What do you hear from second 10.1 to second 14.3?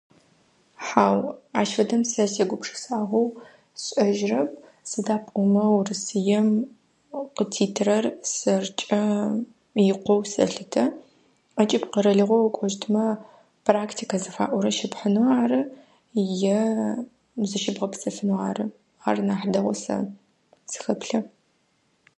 сэлъытэ. Ӏэкӏыб къэралыгъо укӏощтымэ практика